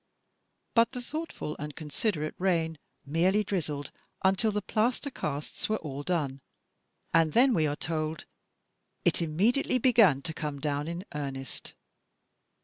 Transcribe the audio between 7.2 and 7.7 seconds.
then, we